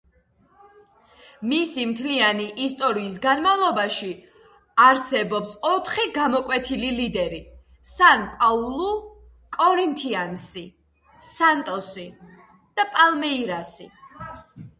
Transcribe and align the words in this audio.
მისი 1.49 1.83
მთლიანი 1.89 2.45
ისტორიის 2.67 3.17
განმავლობაში 3.25 4.09
არსებობს 4.85 5.51
ოთხი 5.71 6.05
გამოკვეთილი 6.17 6.89
ლიდერი: 7.01 7.41
„სან-პაულუ“, 7.93 8.89
„კორინთიანსი“, 9.61 10.67
„სანტოსი“ 11.33 12.11
და 12.81 12.91
„პალმეირასი“. 12.97 13.91